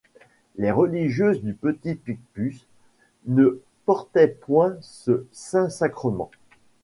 Les 0.55 0.71
religieuses 0.71 1.43
du 1.43 1.53
Petit-Picpus 1.53 2.65
ne 3.27 3.61
portaient 3.85 4.27
point 4.29 4.75
ce 4.81 5.27
Saint-Sacrement. 5.31 6.31